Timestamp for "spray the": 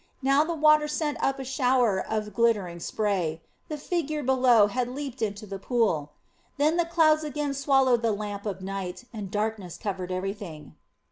2.79-3.77